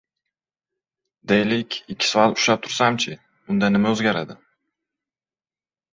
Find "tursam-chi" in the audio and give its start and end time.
2.65-3.13